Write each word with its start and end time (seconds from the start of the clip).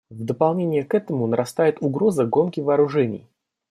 В 0.09 0.23
дополнение 0.25 0.83
к 0.83 0.95
этому 0.95 1.27
нарастает 1.27 1.79
угроза 1.79 2.25
гонки 2.25 2.59
вооружений. 2.59 3.27